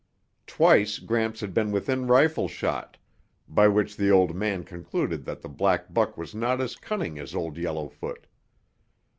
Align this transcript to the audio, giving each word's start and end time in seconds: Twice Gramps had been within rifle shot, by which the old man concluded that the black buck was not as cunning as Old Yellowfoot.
Twice 0.47 0.97
Gramps 0.97 1.41
had 1.41 1.53
been 1.53 1.71
within 1.71 2.07
rifle 2.07 2.47
shot, 2.47 2.97
by 3.47 3.67
which 3.67 3.95
the 3.95 4.09
old 4.09 4.33
man 4.35 4.63
concluded 4.63 5.25
that 5.25 5.43
the 5.43 5.47
black 5.47 5.93
buck 5.93 6.17
was 6.17 6.33
not 6.33 6.59
as 6.59 6.75
cunning 6.75 7.19
as 7.19 7.35
Old 7.35 7.55
Yellowfoot. 7.55 8.25